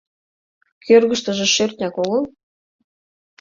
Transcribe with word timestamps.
Кӧргыштыжӧ 0.85 1.45
шӧртняк 1.55 1.95
огыл? 2.03 2.23